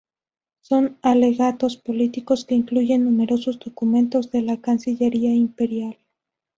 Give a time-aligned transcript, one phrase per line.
[0.61, 5.95] Son alegatos políticos que incluyen numerosos documentos de la cancillería imperial.